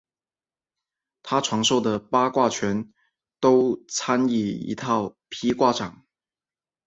[1.21, 2.91] 他传授的八极拳
[3.39, 6.03] 都参以一套劈挂掌。